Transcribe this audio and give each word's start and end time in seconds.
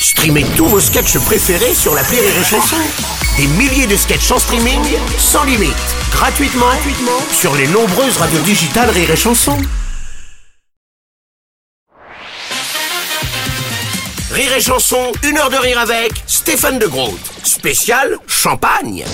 Streamez 0.00 0.44
tous 0.56 0.66
vos 0.66 0.80
sketchs 0.80 1.18
préférés 1.18 1.74
sur 1.74 1.94
la 1.94 2.02
Rire 2.02 2.22
et 2.22 2.44
Chanson. 2.44 2.76
Des 3.36 3.46
milliers 3.46 3.86
de 3.86 3.96
sketchs 3.96 4.30
en 4.30 4.38
streaming, 4.38 4.80
sans 5.18 5.44
limite, 5.44 5.74
gratuitement, 6.12 6.66
gratuitement 6.66 7.20
sur 7.32 7.54
les 7.56 7.66
nombreuses 7.68 8.16
radios 8.16 8.40
digitales 8.40 8.90
Rire 8.90 9.10
et 9.10 9.16
Chanson. 9.16 9.56
Rire 14.30 14.52
et 14.56 14.60
Chanson, 14.60 15.12
une 15.24 15.38
heure 15.38 15.50
de 15.50 15.56
rire 15.56 15.78
avec 15.80 16.12
Stéphane 16.26 16.78
de 16.78 16.86
Groot. 16.86 17.18
Spécial 17.42 18.18
champagne. 18.26 19.04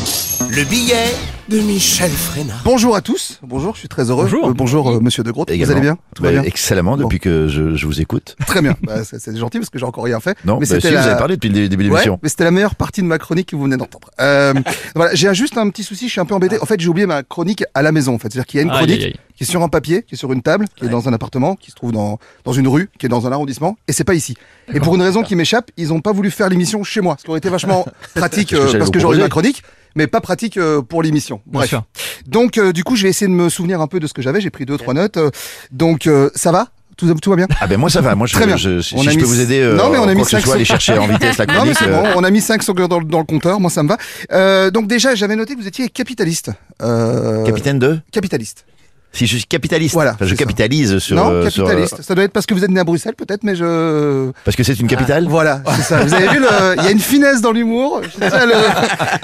Le 0.51 0.65
billet 0.65 1.15
de 1.49 1.59
Michel 1.61 2.11
Frénat. 2.11 2.55
Bonjour 2.65 2.97
à 2.97 3.03
tous. 3.03 3.39
Bonjour, 3.43 3.75
je 3.75 3.81
suis 3.81 3.89
très 3.89 4.09
heureux. 4.11 4.25
Bonjour. 4.25 4.49
Euh, 4.49 4.53
bonjour, 4.55 4.91
euh, 4.91 5.01
Monsieur 5.01 5.23
de 5.23 5.31
Groot. 5.31 5.49
Vous 5.49 5.55
Également. 5.55 5.73
allez 5.73 5.81
bien 5.83 5.99
Tout 6.15 6.23
va 6.23 6.31
Bah, 6.31 6.41
bien 6.41 6.43
Excellemment, 6.45 6.97
depuis 6.97 7.21
que 7.21 7.49
je, 7.49 7.75
je 7.75 7.87
vous 7.87 8.01
écoute. 8.01 8.35
Très 8.47 8.63
bien. 8.63 8.75
Bah, 8.83 9.05
c'est 9.05 9.37
gentil 9.37 9.59
parce 9.59 9.69
que 9.69 9.79
j'ai 9.79 9.85
encore 9.85 10.05
rien 10.05 10.21
fait. 10.21 10.37
Non, 10.47 10.55
mais 10.55 10.61
bah, 10.61 10.67
si, 10.67 10.73
c'était 10.81 10.89
vous 10.89 10.95
la... 10.95 11.05
avez 11.05 11.17
parlé 11.19 11.35
depuis 11.37 11.51
le 11.51 11.69
début 11.69 11.85
de 11.85 11.89
Ouais, 11.91 11.97
l'émission. 11.97 12.19
mais 12.23 12.31
c'était 12.31 12.45
la 12.45 12.51
meilleure 12.51 12.75
partie 12.77 13.03
de 13.03 13.07
ma 13.07 13.19
chronique 13.19 13.49
que 13.51 13.57
vous 13.57 13.65
venez 13.65 13.77
d'entendre. 13.77 14.09
Euh, 14.21 14.55
voilà, 14.95 15.15
j'ai 15.15 15.33
juste 15.35 15.59
un 15.59 15.69
petit 15.69 15.83
souci, 15.85 16.07
je 16.07 16.13
suis 16.13 16.21
un 16.21 16.25
peu 16.25 16.35
embêté. 16.35 16.59
En 16.63 16.67
fait, 16.67 16.81
j'ai 16.81 16.89
oublié 16.89 17.07
ma 17.07 17.23
chronique 17.23 17.63
à 17.75 17.83
la 17.83 17.93
maison. 17.93 18.15
En 18.15 18.19
fait, 18.19 18.33
c'est-à-dire 18.33 18.47
qu'il 18.47 18.59
y 18.59 18.63
a 18.63 18.65
une 18.65 18.71
Aïe, 18.71 18.77
chronique 18.79 19.01
aïe, 19.01 19.07
aïe. 19.09 19.19
Qui 19.37 19.45
est 19.45 19.47
sur 19.47 19.63
un 19.63 19.69
papier, 19.69 20.03
qui 20.03 20.15
est 20.15 20.19
sur 20.19 20.33
une 20.33 20.43
table, 20.43 20.67
qui 20.77 20.85
est 20.85 20.89
dans 20.89 21.09
un 21.09 21.13
appartement, 21.13 21.57
qui 21.57 21.71
se 21.71 21.77
trouve 21.77 21.93
dans 21.93 22.19
dans 22.45 22.53
une 22.53 22.69
rue, 22.69 22.89
qui 22.99 23.07
est 23.07 23.09
dans 23.09 23.27
un 23.27 23.33
arrondissement, 23.33 23.77
et 23.89 23.93
c'est 23.93 24.05
pas 24.05 24.15
ici. 24.15 24.37
Et 24.73 24.81
pour 24.81 24.95
une 24.95 25.03
raison 25.03 25.23
qui 25.23 25.35
m'échappe, 25.37 25.71
ils 25.77 25.93
ont 25.93 26.01
pas 26.01 26.13
voulu 26.13 26.31
faire 26.31 26.49
l'émission 26.49 26.83
chez 26.85 27.01
moi, 27.01 27.17
ce 27.19 27.25
qui 27.25 27.31
aurait 27.31 27.39
été 27.39 27.49
vachement 27.51 27.85
pratique 28.15 28.51
Parce 28.57 28.71
que 28.73 28.77
euh, 28.77 28.79
parce 28.79 28.91
que 28.91 28.99
j'aurais 29.01 29.17
eu 29.19 29.21
ma 29.21 29.29
chronique. 29.29 29.63
Mais 29.97 30.09
pas 30.09 30.21
pratique 30.21 30.57
euh, 30.57 30.83
pour 30.83 31.05
l'émission. 31.05 31.41
Bref. 31.47 31.69
sûr. 31.69 31.85
Donc, 32.27 32.59
euh, 32.59 32.73
du 32.73 32.83
coup, 32.83 32.97
je 32.97 33.05
vais 33.05 33.11
essayer 33.11 33.29
de 33.29 33.33
me 33.33 33.49
souvenir 33.49 33.81
un 33.81 33.87
peu 33.87 34.01
de 34.01 34.09
ce 34.09 34.13
que 34.13 34.23
j'avais. 34.23 34.41
J'ai 34.41 34.51
pris 34.51 34.67
deux, 34.67 34.77
trois 34.77 34.93
notes. 34.93 35.19
donc, 35.71 36.09
ça 36.35 36.51
va? 36.51 36.69
Tout, 36.97 37.13
tout 37.15 37.31
va 37.31 37.37
bien? 37.37 37.47
Ah 37.61 37.67
ben 37.67 37.77
moi 37.77 37.91
ça 37.91 38.01
va, 38.01 38.15
moi 38.15 38.29
je, 38.29 38.35
Très 38.35 38.47
bien. 38.47 38.57
je- 38.57 38.81
si 38.81 38.95
On 38.95 39.03
si 39.03 39.09
a 39.09 39.11
je 39.11 39.17
mis- 39.17 39.23
peux 39.23 39.29
vous 39.29 39.41
aider 39.41 39.59
euh, 39.61 39.75
Non, 39.77 39.91
mais 39.91 39.99
on 39.99 40.05
a 40.07 40.15
mis 40.15 40.21
quoi 40.21 40.25
que 40.25 40.31
ce 40.31 40.37
cinq 40.37 40.45
soit, 40.45 40.55
aller 40.55 40.65
chercher 40.77 40.97
en 40.97 41.09
vitesse 41.09 41.39
la 41.39 41.47
Non, 41.47 41.65
mais 41.65 41.73
chronique. 41.75 41.93
euh, 41.93 42.13
on 42.15 42.23
a 42.23 42.31
mis 42.31 42.41
5 42.41 42.63
secondes 42.63 42.89
dans, 42.89 43.01
le- 43.01 43.05
dans 43.05 43.19
le 43.19 43.25
compteur, 43.25 43.59
moi 43.59 43.69
ça 43.69 43.83
me 43.83 43.89
va. 43.89 43.97
Euh, 44.31 44.71
donc 44.71 44.87
déjà, 44.87 45.17
j'avais 45.17 45.35
noté 45.35 45.55
que 45.57 45.61
vous 45.61 45.67
étiez 45.67 45.89
capitaliste. 45.89 46.53
Capitaine 46.79 47.79
de? 47.81 47.99
Capitaliste. 48.13 48.65
Si 49.15 49.27
je 49.27 49.37
suis 49.37 49.47
capitaliste, 49.47 49.95
Voilà, 49.95 50.13
Enfin, 50.15 50.25
je 50.25 50.31
c'est 50.31 50.37
ça. 50.37 50.45
capitalise 50.45 50.99
sur... 50.99 51.17
non, 51.17 51.31
euh, 51.31 51.49
sur, 51.51 51.65
euh, 51.65 51.69
capitaliste. 51.69 52.03
Ça 52.03 52.15
doit 52.15 52.25
être 52.25 52.33
parce 52.33 52.47
que 52.47 52.55
vous 52.55 52.65
êtes 52.65 52.71
né 52.71 52.81
à 52.81 52.85
Bruxelles 52.85 53.15
peut-être, 53.17 53.45
mais 53.45 53.55
je... 53.57 54.31
parce 54.45 54.57
que 54.57 54.63
c'est 54.65 54.79
une 54.81 54.87
capitale 54.89 55.27
Voilà, 55.29 55.63
c'est 55.77 55.83
ça. 55.83 56.03
Vous 56.05 56.13
avez 56.13 56.29
vu, 56.29 56.39
le- 56.41 56.75
il 56.79 56.85
y 56.85 56.87
a 56.89 56.91
une 56.91 56.99
finesse 56.99 57.41
dans 57.41 57.53
l'humour. 57.53 58.01
Sais 58.19 58.29
ça, 58.31 58.45
le- 58.45 58.53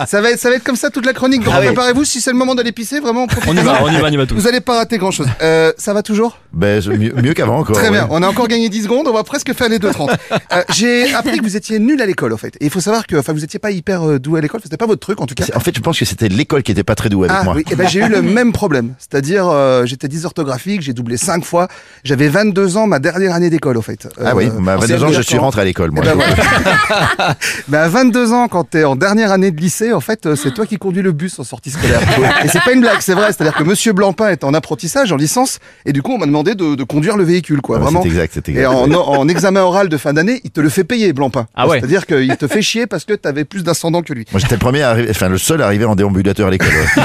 ça, 0.06 0.20
va 0.20 0.30
être, 0.30 0.38
ça 0.38 0.48
va 0.48 0.56
être 0.56 0.64
comme 0.64 0.76
ça 0.76 0.90
toute 0.90 1.04
la 1.06 1.12
chronique. 1.12 1.42
Donc 1.44 1.52
Ah 1.56 1.60
oui. 1.60 1.66
préparez-vous, 1.66 2.04
si 2.04 2.20
c'est 2.20 2.30
le 2.30 2.36
moment 2.38 2.54
d'aller 2.54 2.72
pisser, 2.72 3.00
vraiment, 3.00 3.26
On 3.46 3.52
y 3.56 3.60
va, 3.60 3.82
on 3.82 3.88
y 3.90 3.96
va, 4.00 4.06
on 4.08 4.12
y 4.12 4.16
va 4.16 4.26
tous. 4.26 4.34
vous 4.36 4.46
allez 4.46 4.60
pas 4.60 4.76
rater 4.78 4.98
grand-chose. 4.98 5.26
Euh, 5.42 5.72
ça 5.76 5.92
va 5.92 6.02
toujours? 6.02 6.38
Ben, 6.52 6.80
mieux, 6.88 7.12
mieux 7.14 7.34
qu'avant 7.34 7.58
encore. 7.58 7.74
Très 7.76 7.86
ouais. 7.86 7.90
bien, 7.90 8.06
on 8.10 8.22
a 8.22 8.28
encore 8.28 8.48
gagné 8.48 8.68
10 8.68 8.84
secondes, 8.84 9.06
on 9.08 9.12
va 9.12 9.24
presque 9.24 9.52
faire 9.54 9.68
les 9.68 9.78
2.30. 9.78 10.10
Euh, 10.52 10.62
J'ai 10.74 11.12
appris 11.14 11.38
que 11.38 11.42
vous 11.42 11.56
étiez 11.56 11.78
nul 11.78 12.00
à 12.00 12.06
l'école, 12.06 12.32
en 12.32 12.36
fait. 12.36 12.54
Et 12.60 12.66
il 12.66 12.70
faut 12.70 12.80
savoir 12.80 13.06
que 13.06 13.16
enfin, 13.16 13.32
vous 13.32 13.44
étiez 13.44 13.58
pas 13.58 13.70
hyper 13.70 14.08
euh, 14.08 14.18
doué 14.18 14.38
à 14.38 14.42
l'école, 14.42 14.60
c'était 14.62 14.76
pas 14.76 14.86
votre 14.86 15.00
truc 15.00 15.20
en 15.20 15.26
tout 15.26 15.34
cas. 15.34 15.44
En 15.54 15.60
fait, 15.60 15.74
je 15.74 15.80
pense 15.80 15.98
que 15.98 16.04
c'était 16.04 16.28
l'école 16.28 16.62
qui 16.62 16.72
était 16.72 16.84
pas 16.84 16.94
très 16.94 17.08
douée 17.08 17.28
avec 17.28 17.40
Ah 17.40 17.44
moi. 17.44 17.54
oui, 17.56 17.64
et 17.70 17.74
ben 17.74 17.88
j'ai 17.88 18.00
eu 18.00 18.08
le 18.08 18.22
même 18.38 18.52
problème. 18.52 18.94
C'est-à-dire, 18.98 19.48
euh, 19.48 19.79
j'étais 19.86 20.08
dysorthographique, 20.08 20.80
j'ai 20.82 20.92
doublé 20.92 21.16
5 21.16 21.44
fois. 21.44 21.68
J'avais 22.04 22.28
22 22.28 22.76
ans, 22.76 22.86
ma 22.86 22.98
dernière 22.98 23.34
année 23.34 23.50
d'école, 23.50 23.76
au 23.76 23.82
fait. 23.82 24.08
Ah 24.24 24.34
oui, 24.34 24.46
Euh, 24.46 24.50
bah, 24.60 24.72
à 24.72 24.76
en 24.76 24.80
22 24.80 25.04
ans, 25.04 25.08
je 25.12 25.20
CM2, 25.20 25.22
suis 25.22 25.38
rentré 25.38 25.60
à 25.60 25.64
l'école, 25.64 25.90
moi. 25.90 26.04
Eh 26.04 26.08
ben 26.08 26.14
voilà. 26.14 27.36
Mais 27.68 27.78
à 27.78 27.88
22 27.88 28.32
ans, 28.32 28.48
quand 28.48 28.64
t'es 28.64 28.84
en 28.84 28.96
dernière 28.96 29.32
année 29.32 29.50
de 29.50 29.60
lycée, 29.60 29.92
en 29.92 30.00
fait, 30.00 30.26
euh, 30.26 30.36
c'est 30.36 30.52
toi 30.52 30.66
qui 30.66 30.76
conduis 30.78 31.02
le 31.02 31.12
bus 31.12 31.38
en 31.38 31.44
sortie 31.44 31.70
scolaire. 31.70 32.00
et 32.44 32.48
c'est 32.48 32.60
pas 32.62 32.72
une 32.72 32.80
blague, 32.80 33.00
c'est 33.00 33.14
vrai. 33.14 33.26
C'est-à-dire 33.32 33.54
que 33.54 33.62
Monsieur 33.64 33.92
Blancpain 33.92 34.28
est 34.28 34.44
en 34.44 34.54
apprentissage, 34.54 35.12
en 35.12 35.16
licence, 35.16 35.58
et 35.86 35.92
du 35.92 36.02
coup, 36.02 36.12
on 36.12 36.18
m'a 36.18 36.26
demandé 36.26 36.54
de, 36.54 36.74
de 36.74 36.84
conduire 36.84 37.16
le 37.16 37.24
véhicule, 37.24 37.60
quoi. 37.60 37.76
Ouais, 37.76 37.82
vraiment. 37.82 38.02
C'est 38.02 38.08
exact, 38.08 38.32
c'est 38.34 38.48
Et 38.48 38.52
exact. 38.52 38.68
en, 38.68 38.90
en 38.92 39.28
examen 39.28 39.60
oral 39.62 39.88
de 39.88 39.96
fin 39.96 40.12
d'année, 40.12 40.40
il 40.44 40.50
te 40.50 40.60
le 40.60 40.68
fait 40.68 40.84
payer, 40.84 41.12
Blancpain. 41.12 41.46
Ah 41.54 41.66
ouais. 41.68 41.78
C'est-à-dire 41.78 42.06
qu'il 42.06 42.36
te 42.36 42.46
fait 42.46 42.62
chier 42.62 42.86
parce 42.86 43.04
que 43.04 43.12
t'avais 43.14 43.44
plus 43.44 43.62
d'ascendant 43.64 44.02
que 44.02 44.12
lui. 44.12 44.24
Moi, 44.32 44.40
j'étais 44.40 44.54
le 44.54 44.60
premier 44.60 44.82
à 44.82 44.90
arriver, 44.90 45.08
enfin, 45.10 45.28
le 45.28 45.38
seul 45.38 45.62
à 45.62 45.66
arriver 45.66 45.84
en 45.84 45.94
déambulateur 45.94 46.48
à 46.48 46.50
l'école. 46.50 46.68
ouais. 46.68 47.02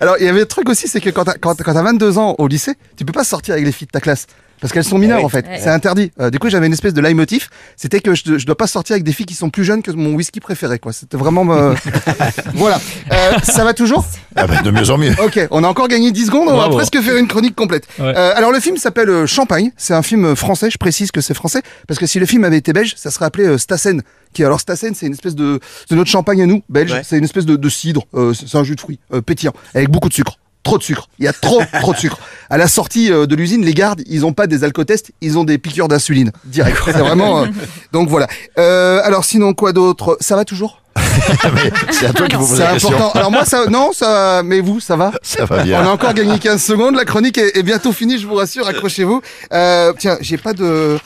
Alors, 0.00 0.16
il 0.18 0.26
y 0.26 0.28
avait 0.28 0.42
un 0.42 0.46
truc 0.46 0.68
aussi, 0.68 0.88
c'est 0.88 1.00
que 1.00 1.10
quand 1.14 1.24
t'as, 1.24 1.34
quand, 1.34 1.62
quand 1.62 1.72
t'as 1.74 1.82
22 1.82 2.18
ans 2.18 2.34
au 2.38 2.48
lycée, 2.48 2.74
tu 2.96 3.04
peux 3.04 3.12
pas 3.12 3.24
sortir 3.24 3.54
avec 3.54 3.64
les 3.64 3.72
filles 3.72 3.86
de 3.86 3.92
ta 3.92 4.00
classe. 4.00 4.26
Parce 4.60 4.72
qu'elles 4.72 4.84
sont 4.84 4.98
mineures, 4.98 5.22
en 5.22 5.28
fait. 5.28 5.44
C'est 5.58 5.68
interdit. 5.68 6.10
Euh, 6.20 6.30
du 6.30 6.38
coup, 6.38 6.48
j'avais 6.48 6.66
une 6.66 6.72
espèce 6.72 6.94
de 6.94 7.00
leitmotiv. 7.02 7.48
C'était 7.76 8.00
que 8.00 8.14
je, 8.14 8.38
je 8.38 8.46
dois 8.46 8.56
pas 8.56 8.66
sortir 8.66 8.94
avec 8.94 9.04
des 9.04 9.12
filles 9.12 9.26
qui 9.26 9.34
sont 9.34 9.50
plus 9.50 9.64
jeunes 9.64 9.82
que 9.82 9.90
mon 9.90 10.14
whisky 10.14 10.40
préféré, 10.40 10.78
quoi. 10.78 10.92
C'était 10.92 11.18
vraiment, 11.18 11.44
euh, 11.54 11.74
voilà. 12.54 12.80
Euh, 13.12 13.32
ça 13.42 13.64
va 13.64 13.74
toujours? 13.74 14.06
Ah 14.36 14.46
ben, 14.46 14.62
de 14.62 14.70
mieux 14.70 14.90
en 14.90 14.96
mieux. 14.96 15.12
Ok, 15.22 15.38
on 15.50 15.64
a 15.64 15.68
encore 15.68 15.88
gagné 15.88 16.12
10 16.12 16.26
secondes, 16.26 16.48
on 16.48 16.52
va 16.52 16.68
Bravo. 16.68 16.76
presque 16.76 16.98
faire 17.00 17.16
une 17.16 17.28
chronique 17.28 17.54
complète. 17.54 17.86
Ouais. 17.98 18.14
Euh, 18.16 18.32
alors 18.34 18.52
le 18.52 18.60
film 18.60 18.76
s'appelle 18.78 19.10
euh, 19.10 19.26
Champagne, 19.26 19.70
c'est 19.76 19.92
un 19.94 20.02
film 20.02 20.34
français, 20.34 20.70
je 20.70 20.78
précise 20.78 21.10
que 21.12 21.20
c'est 21.20 21.34
français, 21.34 21.60
parce 21.86 22.00
que 22.00 22.06
si 22.06 22.18
le 22.18 22.26
film 22.26 22.44
avait 22.44 22.56
été 22.56 22.72
belge, 22.72 22.94
ça 22.96 23.10
serait 23.10 23.26
appelé 23.26 23.44
euh, 23.44 23.58
Stassen. 23.58 24.02
Qui, 24.32 24.44
alors 24.44 24.60
Stassen, 24.60 24.94
c'est 24.94 25.06
une 25.06 25.12
espèce 25.12 25.34
de... 25.36 25.60
C'est 25.88 25.94
notre 25.94 26.10
champagne 26.10 26.42
à 26.42 26.46
nous, 26.46 26.62
belge, 26.68 27.00
c'est 27.04 27.18
une 27.18 27.24
espèce 27.24 27.46
de, 27.46 27.56
de 27.56 27.68
cidre, 27.68 28.04
euh, 28.14 28.32
c'est 28.32 28.48
c'est 28.48 28.58
un 28.58 28.64
jus 28.64 28.74
de 28.76 28.80
fruits 28.80 28.98
euh, 29.12 29.20
pétillant, 29.20 29.52
avec 29.74 29.90
beaucoup 29.90 30.08
de 30.08 30.14
sucre. 30.14 30.38
Trop 30.64 30.78
de 30.78 30.82
sucre. 30.82 31.08
Il 31.18 31.24
y 31.24 31.28
a 31.28 31.32
trop, 31.32 31.62
trop 31.80 31.92
de 31.92 31.98
sucre. 31.98 32.18
À 32.50 32.56
la 32.58 32.66
sortie 32.66 33.12
euh, 33.12 33.26
de 33.26 33.36
l'usine, 33.36 33.64
les 33.64 33.74
gardes, 33.74 34.02
ils 34.06 34.24
ont 34.26 34.32
pas 34.32 34.46
des 34.46 34.64
alcotests, 34.64 35.12
ils 35.20 35.38
ont 35.38 35.44
des 35.44 35.58
piqûres 35.58 35.88
d'insuline. 35.88 36.32
Direct. 36.46 36.76
C'est 36.86 36.92
vraiment... 36.92 37.42
euh, 37.42 37.46
Donc 37.92 38.08
voilà. 38.08 38.26
Euh, 38.58 39.00
alors 39.04 39.24
sinon, 39.24 39.54
quoi 39.54 39.72
d'autre? 39.72 40.16
Ça 40.20 40.34
va 40.36 40.44
toujours? 40.44 40.80
C'est 41.90 42.06
à 42.06 42.12
toi 42.12 42.26
qu'il 42.26 42.38
faut 42.38 42.46
poser 42.46 42.62
la 42.62 42.72
question. 42.72 42.88
important. 42.90 43.18
Alors 43.18 43.30
moi, 43.30 43.44
ça... 43.44 43.66
Non, 43.66 43.92
ça... 43.92 44.42
Mais 44.44 44.60
vous, 44.60 44.80
ça 44.80 44.96
va? 44.96 45.12
Ça 45.22 45.44
va 45.44 45.56
on 45.56 45.58
a 45.60 45.62
bien. 45.64 45.86
encore 45.86 46.14
gagné 46.14 46.38
15 46.38 46.62
secondes. 46.62 46.94
La 46.96 47.04
chronique 47.04 47.38
est, 47.38 47.56
est 47.56 47.62
bientôt 47.62 47.92
finie, 47.92 48.18
je 48.18 48.26
vous 48.26 48.34
rassure. 48.34 48.66
Accrochez-vous. 48.66 49.20
Euh, 49.52 49.92
tiens, 49.98 50.16
j'ai 50.20 50.38
pas 50.38 50.52
de. 50.52 50.98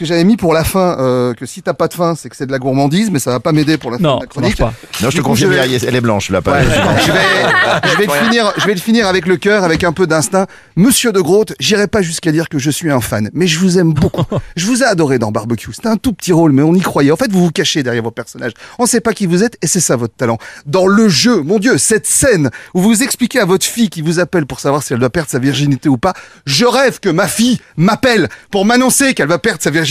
Que 0.00 0.06
j'avais 0.06 0.24
mis 0.24 0.38
pour 0.38 0.54
la 0.54 0.64
fin, 0.64 0.96
euh, 0.98 1.34
que 1.34 1.44
si 1.44 1.60
t'as 1.60 1.74
pas 1.74 1.86
de 1.86 1.92
fin, 1.92 2.14
c'est 2.14 2.30
que 2.30 2.36
c'est 2.36 2.46
de 2.46 2.52
la 2.52 2.58
gourmandise, 2.58 3.10
mais 3.10 3.18
ça 3.18 3.30
va 3.32 3.38
pas 3.38 3.52
m'aider 3.52 3.76
pour 3.76 3.90
la 3.90 3.98
fin 3.98 4.02
Non, 4.02 4.16
de 4.16 4.24
la 4.24 4.32
ça 4.32 4.40
marche 4.40 4.54
chronique. 4.54 4.74
pas. 4.78 5.04
Non, 5.04 5.10
je 5.10 5.16
te 5.18 5.22
confirme, 5.22 5.50
vais- 5.52 5.58
elle 5.86 5.94
est 5.94 6.00
blanche, 6.00 6.30
là. 6.30 6.40
Pas 6.40 6.52
Ouais, 6.52 6.64
je 7.06 7.12
vais, 7.12 7.90
je 7.92 7.96
vais 7.98 8.06
le 8.06 8.12
finir, 8.24 8.52
je 8.56 8.66
vais 8.66 8.72
le 8.74 8.80
finir 8.80 9.06
avec 9.06 9.26
le 9.26 9.36
cœur, 9.36 9.62
avec 9.62 9.84
un 9.84 9.92
peu 9.92 10.06
d'instinct. 10.06 10.46
Monsieur 10.74 11.12
de 11.12 11.20
Groot, 11.20 11.52
j'irai 11.60 11.86
pas 11.86 12.00
jusqu'à 12.00 12.32
dire 12.32 12.48
que 12.48 12.58
je 12.58 12.70
suis 12.70 12.90
un 12.90 13.02
fan, 13.02 13.28
mais 13.34 13.46
je 13.46 13.58
vous 13.58 13.78
aime 13.78 13.92
beaucoup. 13.92 14.24
Je 14.56 14.64
vous 14.66 14.82
ai 14.82 14.86
adoré 14.86 15.18
dans 15.18 15.30
Barbecue. 15.32 15.70
C'était 15.74 15.88
un 15.88 15.96
tout 15.98 16.14
petit 16.14 16.32
rôle, 16.32 16.52
mais 16.52 16.62
on 16.62 16.74
y 16.74 16.80
croyait. 16.80 17.10
En 17.10 17.16
fait, 17.16 17.30
vous 17.30 17.44
vous 17.44 17.50
cachez 17.50 17.82
derrière 17.82 18.02
vos 18.02 18.10
personnages. 18.10 18.52
On 18.78 18.86
sait 18.86 19.00
pas 19.02 19.12
qui 19.12 19.26
vous 19.26 19.44
êtes, 19.44 19.58
et 19.62 19.66
c'est 19.66 19.80
ça 19.80 19.96
votre 19.96 20.14
talent. 20.14 20.38
Dans 20.64 20.86
le 20.86 21.08
jeu, 21.10 21.42
mon 21.42 21.58
Dieu, 21.58 21.76
cette 21.76 22.06
scène 22.06 22.48
où 22.72 22.80
vous 22.80 23.02
expliquez 23.02 23.38
à 23.40 23.44
votre 23.44 23.66
fille 23.66 23.90
qui 23.90 24.00
vous 24.00 24.18
appelle 24.18 24.46
pour 24.46 24.60
savoir 24.60 24.82
si 24.82 24.94
elle 24.94 24.98
doit 24.98 25.10
perdre 25.10 25.28
sa 25.30 25.38
virginité 25.38 25.88
ou 25.90 25.98
pas, 25.98 26.14
je 26.46 26.64
rêve 26.64 27.00
que 27.00 27.10
ma 27.10 27.28
fille 27.28 27.60
m'appelle 27.76 28.28
pour 28.50 28.64
m'annoncer 28.64 29.12
qu'elle 29.12 29.28
va 29.28 29.38
perdre 29.38 29.60
sa 29.62 29.68
virginité, 29.70 29.89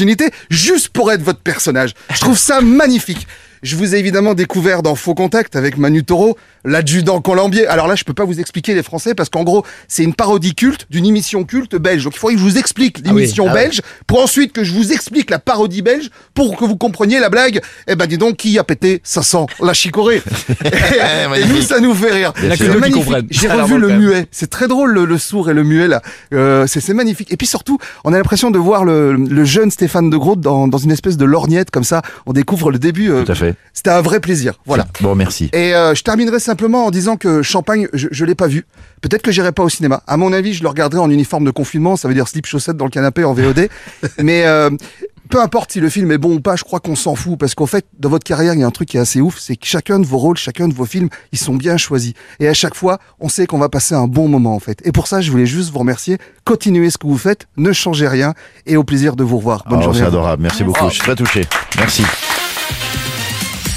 juste 0.50 0.90
pour 0.90 1.12
être 1.12 1.22
votre 1.22 1.40
personnage. 1.40 1.94
Je 2.14 2.20
trouve 2.20 2.38
ça 2.38 2.62
magnifique. 2.62 3.28
Je 3.64 3.76
vous 3.76 3.94
ai 3.96 4.00
évidemment 4.00 4.34
découvert 4.36 4.82
dans 4.84 4.96
Faux 4.96 5.16
Contact 5.16 5.56
avec 5.56 5.78
Manu 5.78 6.04
Taureau, 6.04 6.38
l'adjudant 6.66 7.22
Colombier. 7.22 7.68
Alors 7.68 7.88
là, 7.88 7.96
je 7.96 8.04
peux 8.04 8.14
pas 8.14 8.24
vous 8.26 8.40
expliquer 8.40 8.74
les 8.74 8.84
Français 8.84 9.16
parce 9.16 9.30
qu'en 9.30 9.44
gros, 9.44 9.66
c'est 9.88 10.04
une 10.04 10.14
parodie 10.14 10.56
culte 10.56 10.86
d'une 10.90 11.06
émission 11.06 11.44
culte 11.44 11.76
belge. 11.76 12.04
Donc 12.06 12.14
il 12.16 12.20
faudrait 12.20 12.36
que 12.36 12.40
je 12.40 12.46
vous 12.46 12.58
explique 12.58 13.00
l'émission 13.06 13.46
Ah 13.50 13.54
oui. 13.54 13.60
belge 13.62 13.82
pour 14.08 14.22
ensuite 14.24 14.54
que 14.54 14.64
je 14.64 14.72
vous 14.74 14.92
explique 14.94 15.30
la 15.30 15.40
parodie 15.40 15.82
belge 15.82 16.10
pour 16.34 16.56
que 16.58 16.64
vous 16.66 16.78
compreniez 16.78 17.20
la 17.20 17.30
blague. 17.30 17.62
Eh 17.88 17.96
ben 17.96 18.06
dis 18.08 18.18
donc, 18.18 18.38
qui 18.38 18.58
a 18.60 18.64
pété 18.64 19.02
500 19.04 19.48
La 19.62 19.74
chicorée. 19.74 20.22
et, 20.66 21.40
et 21.42 21.46
nous, 21.46 21.62
ça 21.62 21.80
nous 21.80 21.94
fait 21.94 22.12
rire. 22.12 22.34
J'ai 22.56 22.68
revu 23.50 23.78
le 23.78 23.88
même. 23.88 24.00
muet. 24.00 24.28
C'est 24.32 24.50
très 24.50 24.68
drôle 24.68 24.92
le, 24.94 25.06
le 25.06 25.18
sourd 25.18 25.50
et 25.50 25.54
le 25.54 25.64
muet 25.64 25.88
là. 25.88 26.02
Euh, 26.34 26.66
c'est 26.68 26.80
c'est 26.80 26.94
magnifique. 26.94 27.32
Et 27.32 27.38
puis 27.38 27.48
surtout, 27.48 27.78
on 28.04 28.14
a 28.14 28.18
l'impression 28.18 28.52
de 28.52 28.58
voir 28.60 28.86
le, 28.86 29.14
le 29.16 29.44
jeune 29.46 29.70
Stéphane 29.72 30.10
de 30.10 30.18
Groot 30.18 30.40
dans, 30.40 30.68
dans 30.68 30.78
une 30.78 30.92
espèce 30.92 31.18
de 31.18 31.26
lorgnette 31.26 31.72
comme 31.72 31.84
ça. 31.84 32.02
On 32.26 32.34
découvre 32.34 32.72
le 32.72 32.80
début. 32.80 33.12
euh, 33.12 33.24
Tout 33.24 33.32
à 33.32 33.36
fait. 33.36 33.49
C'était 33.74 33.90
un 33.92 34.02
vrai 34.02 34.20
plaisir. 34.20 34.54
Voilà. 34.66 34.86
Bon, 35.02 35.16
merci. 35.16 35.50
Et 35.54 35.74
euh, 35.76 35.94
je 35.96 36.04
terminerai 36.04 36.40
simplement 36.40 36.86
en 36.86 36.92
disant 36.92 37.18
que 37.18 37.42
Champagne, 37.42 37.88
je, 37.94 38.08
je 38.12 38.26
l'ai 38.26 38.36
pas 38.36 38.48
vu. 38.48 38.66
Peut-être 39.02 39.22
que 39.22 39.32
j'irai 39.32 39.52
pas 39.52 39.64
au 39.64 39.70
cinéma. 39.70 40.04
À 40.08 40.18
mon 40.18 40.34
avis, 40.34 40.54
je 40.54 40.62
le 40.64 40.70
regarderai 40.70 41.02
en 41.02 41.10
uniforme 41.10 41.46
de 41.46 41.52
confinement. 41.52 41.96
Ça 41.96 42.08
veut 42.08 42.14
dire 42.14 42.28
slip 42.28 42.46
chaussette 42.46 42.78
dans 42.78 42.86
le 42.86 42.92
canapé 42.92 43.24
en 43.24 43.34
VOD. 43.34 43.70
Mais 44.20 44.46
euh, 44.46 44.70
peu 45.30 45.40
importe 45.42 45.72
si 45.72 45.80
le 45.80 45.90
film 45.90 46.12
est 46.12 46.18
bon 46.18 46.34
ou 46.36 46.40
pas, 46.42 46.56
je 46.56 46.64
crois 46.64 46.80
qu'on 46.80 46.96
s'en 46.96 47.16
fout 47.16 47.38
parce 47.40 47.54
qu'en 47.56 47.68
fait, 47.68 47.86
dans 48.00 48.10
votre 48.10 48.24
carrière, 48.26 48.54
il 48.56 48.60
y 48.60 48.64
a 48.64 48.68
un 48.68 48.72
truc 48.72 48.90
qui 48.90 48.98
est 48.98 49.00
assez 49.00 49.22
ouf, 49.22 49.38
c'est 49.40 49.56
que 49.56 49.66
chacun 49.68 50.00
de 50.00 50.06
vos 50.06 50.18
rôles, 50.18 50.38
chacun 50.38 50.68
de 50.68 50.74
vos 50.74 50.86
films, 50.86 51.08
ils 51.32 51.38
sont 51.38 51.56
bien 51.56 51.78
choisis. 51.78 52.14
Et 52.40 52.48
à 52.48 52.54
chaque 52.56 52.74
fois, 52.76 52.98
on 53.20 53.30
sait 53.30 53.46
qu'on 53.46 53.60
va 53.60 53.70
passer 53.70 53.94
un 53.96 54.08
bon 54.08 54.28
moment 54.28 54.56
en 54.56 54.60
fait. 54.60 54.82
Et 54.86 54.92
pour 54.92 55.06
ça, 55.08 55.22
je 55.22 55.30
voulais 55.32 55.46
juste 55.46 55.72
vous 55.72 55.80
remercier. 55.80 56.18
Continuez 56.46 56.90
ce 56.90 56.98
que 56.98 57.06
vous 57.08 57.18
faites, 57.18 57.48
ne 57.58 57.72
changez 57.72 58.08
rien 58.08 58.34
et 58.66 58.76
au 58.76 58.84
plaisir 58.84 59.16
de 59.16 59.24
vous 59.24 59.38
revoir. 59.38 59.64
Bonne 59.70 59.80
Oh, 59.80 59.84
journée. 59.84 60.00
c'est 60.00 60.06
adorable. 60.06 60.42
Merci 60.42 60.64
beaucoup. 60.64 60.88
Je 60.90 60.94
suis 60.96 61.04
très 61.04 61.16
touché. 61.16 61.46
Merci. 61.78 62.04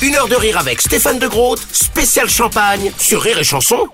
Une 0.03 0.17
heure 0.17 0.27
de 0.27 0.35
rire 0.35 0.59
avec 0.59 0.81
Stéphane 0.81 1.21
de 1.21 1.29
Groot, 1.29 1.61
spécial 1.71 2.29
champagne 2.29 2.91
sur 2.99 3.23
Rire 3.23 3.39
et 3.39 3.45
Chanson. 3.45 3.89